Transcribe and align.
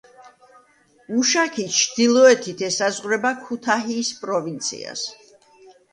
უშაქი 1.17 1.67
ჩრდილოეთით 1.75 2.65
ესაზღვრება 2.69 3.33
ქუთაჰიის 3.45 4.11
პროვინციას. 4.23 5.05